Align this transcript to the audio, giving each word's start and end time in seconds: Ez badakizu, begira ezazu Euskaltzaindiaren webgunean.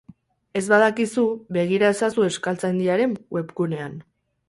Ez 0.61 0.63
badakizu, 0.73 1.27
begira 1.59 1.93
ezazu 1.97 2.27
Euskaltzaindiaren 2.31 3.17
webgunean. 3.39 3.99